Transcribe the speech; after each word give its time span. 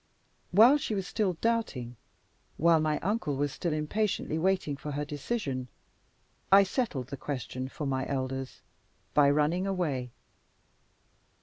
While 0.49 0.79
she 0.79 0.95
was 0.95 1.05
still 1.05 1.33
doubting, 1.41 1.95
while 2.57 2.79
my 2.79 2.97
uncle 3.01 3.35
was 3.35 3.51
still 3.53 3.71
impatiently 3.71 4.39
waiting 4.39 4.75
for 4.75 4.93
her 4.93 5.05
decision, 5.05 5.67
I 6.51 6.63
settled 6.63 7.09
the 7.09 7.17
question 7.17 7.67
for 7.69 7.85
my 7.85 8.07
elders 8.07 8.61
by 9.13 9.29
running 9.29 9.67
away. 9.67 10.09